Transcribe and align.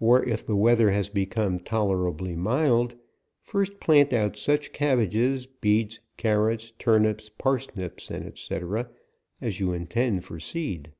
Or 0.00 0.24
if 0.24 0.46
the 0.46 0.56
weather 0.56 0.92
has 0.92 1.10
become 1.10 1.58
tolerably 1.60 2.34
mild, 2.34 2.94
first 3.42 3.78
plant 3.80 4.14
out 4.14 4.34
such 4.38 4.72
cabbages, 4.72 5.44
beets, 5.44 5.98
carrots, 6.16 6.72
turnips, 6.78 7.28
parsnips, 7.28 8.04
&c. 8.04 8.18
as 9.42 9.60
you 9.60 9.74
intend 9.74 10.24
for 10.24 10.40
seed. 10.40 10.92